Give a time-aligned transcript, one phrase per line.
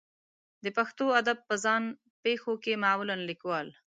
[0.63, 1.83] د پښتو ادب په ځان
[2.23, 3.67] پېښو کې معمولا لیکوال